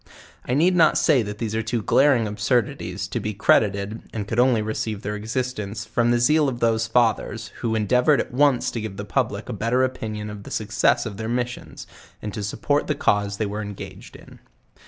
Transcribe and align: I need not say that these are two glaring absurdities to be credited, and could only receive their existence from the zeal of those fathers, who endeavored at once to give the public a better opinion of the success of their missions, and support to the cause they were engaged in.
I 0.47 0.55
need 0.55 0.75
not 0.75 0.97
say 0.97 1.21
that 1.21 1.37
these 1.37 1.53
are 1.53 1.61
two 1.61 1.83
glaring 1.83 2.25
absurdities 2.27 3.07
to 3.09 3.19
be 3.19 3.35
credited, 3.35 4.01
and 4.11 4.27
could 4.27 4.39
only 4.39 4.63
receive 4.63 5.03
their 5.03 5.15
existence 5.15 5.85
from 5.85 6.09
the 6.09 6.17
zeal 6.17 6.49
of 6.49 6.59
those 6.59 6.87
fathers, 6.87 7.49
who 7.59 7.75
endeavored 7.75 8.19
at 8.19 8.33
once 8.33 8.71
to 8.71 8.81
give 8.81 8.97
the 8.97 9.05
public 9.05 9.47
a 9.47 9.53
better 9.53 9.83
opinion 9.83 10.31
of 10.31 10.41
the 10.41 10.49
success 10.49 11.05
of 11.05 11.17
their 11.17 11.29
missions, 11.29 11.85
and 12.19 12.33
support 12.43 12.87
to 12.87 12.93
the 12.95 12.99
cause 12.99 13.37
they 13.37 13.45
were 13.45 13.61
engaged 13.61 14.15
in. 14.15 14.39